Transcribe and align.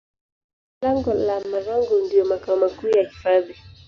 Lango 0.83 1.13
la 1.13 1.39
Marangu 1.43 2.05
ndiyo 2.05 2.25
makao 2.25 2.55
makuu 2.57 2.87
ya 2.87 3.03
hifadhi 3.07 3.55